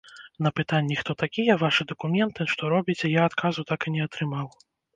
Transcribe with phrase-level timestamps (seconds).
[0.45, 4.47] На пытанні, хто такія, вашы дакументы, што робіце, я адказу так і не атрымаў.